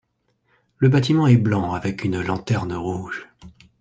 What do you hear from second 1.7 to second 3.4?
avec une lanterne rouge.